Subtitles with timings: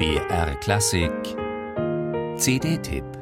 [0.00, 1.36] BR Klassik.
[2.38, 3.19] CD-Tipp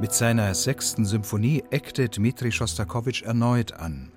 [0.00, 4.12] Mit seiner sechsten Symphonie eckte Dmitri Schostakowitsch erneut an.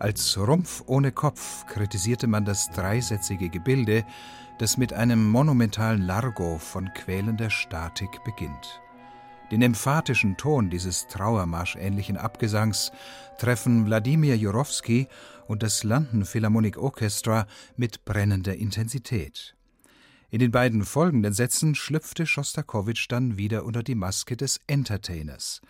[0.00, 4.04] Als Rumpf ohne Kopf kritisierte man das dreisätzige Gebilde,
[4.58, 8.80] das mit einem monumentalen Largo von quälender Statik beginnt.
[9.52, 12.90] Den emphatischen Ton dieses Trauermarschähnlichen Abgesangs
[13.38, 15.06] treffen Wladimir Jurowski
[15.46, 19.54] und das London Philharmonic Orchestra mit brennender Intensität.
[20.30, 25.60] In den beiden folgenden Sätzen schlüpfte Schostakowitsch dann wieder unter die Maske des Entertainers.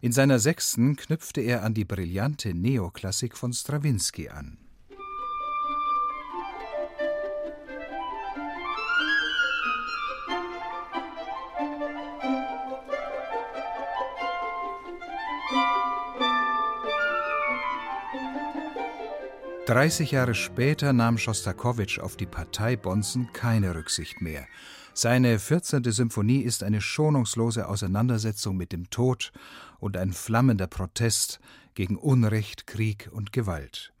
[0.00, 4.56] In seiner sechsten knüpfte er an die brillante Neoklassik von Strawinski an.
[19.66, 24.46] 30 Jahre später nahm Schostakowitsch auf die Partei Bonzen keine Rücksicht mehr.
[24.94, 25.82] Seine 14.
[25.90, 29.32] Symphonie ist eine schonungslose Auseinandersetzung mit dem Tod
[29.80, 31.40] und ein flammender Protest
[31.74, 33.92] gegen Unrecht, Krieg und Gewalt.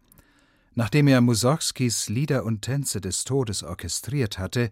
[0.76, 4.70] Nachdem er Mussorgskis Lieder und Tänze des Todes orchestriert hatte,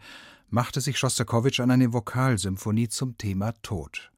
[0.48, 4.12] machte sich Schostakowitsch an eine Vokalsymphonie zum Thema Tod.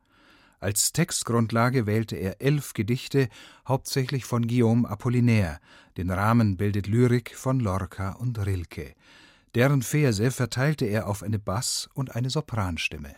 [0.58, 3.28] Als Textgrundlage wählte er elf Gedichte,
[3.68, 5.58] hauptsächlich von Guillaume Apollinaire.
[5.96, 8.94] Den Rahmen bildet Lyrik von Lorca und Rilke.
[9.54, 13.14] Deren Verse verteilte er auf eine Bass- und eine Sopranstimme.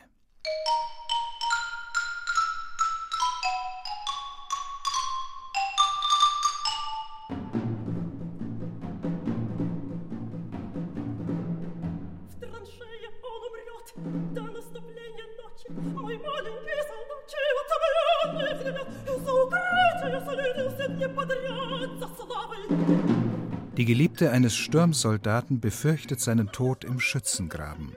[23.76, 27.92] Die Geliebte eines Sturmsoldaten befürchtet seinen Tod im Schützengraben.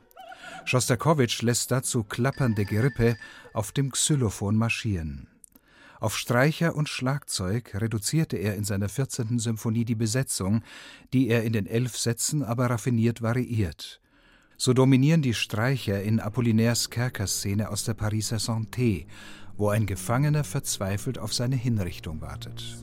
[0.64, 3.18] Schostakowitsch lässt dazu klappernde Gerippe
[3.52, 5.28] auf dem Xylophon marschieren.
[6.00, 9.40] Auf Streicher und Schlagzeug reduzierte er in seiner 14.
[9.40, 10.64] Symphonie die Besetzung,
[11.14, 14.02] die er in den elf Sätzen aber raffiniert variiert.
[14.58, 19.08] So dominieren die Streicher in Apollinaires Kerkerszene aus der Pariser Santé,
[19.58, 22.78] wo ein Gefangener verzweifelt auf seine Hinrichtung wartet.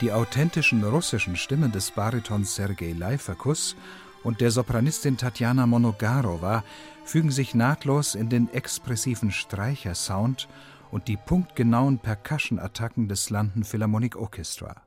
[0.00, 3.76] Die authentischen russischen Stimmen des Baritons Sergei Leiferkus
[4.24, 6.64] und der Sopranistin Tatjana Monogarova
[7.04, 10.48] fügen sich nahtlos in den expressiven Streichersound
[10.90, 14.82] und die punktgenauen Percussion-Attacken des London Philharmonic Orchestra.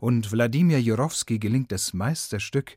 [0.00, 2.76] Und Wladimir Jurowski gelingt das Meisterstück,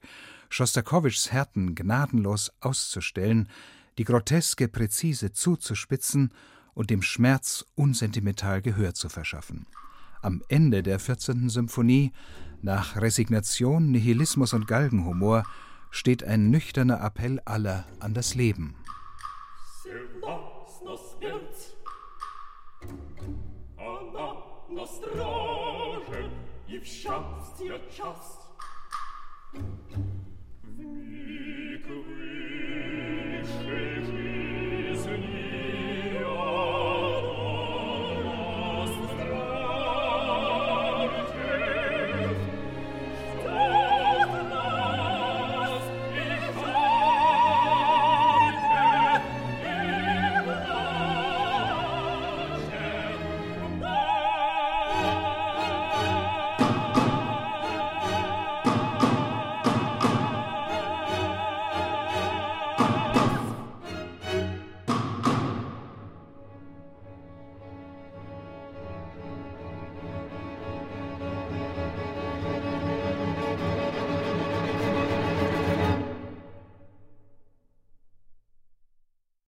[0.49, 3.49] Schostakowitschs Härten gnadenlos auszustellen,
[3.97, 6.31] die Groteske präzise zuzuspitzen
[6.73, 9.65] und dem Schmerz unsentimental Gehör zu verschaffen.
[10.21, 11.49] Am Ende der 14.
[11.49, 12.11] Symphonie,
[12.61, 15.43] nach Resignation, Nihilismus und Galgenhumor,
[15.91, 18.75] steht ein nüchterner Appell aller an das Leben.
[24.69, 26.29] Nostroże
[26.68, 26.79] i.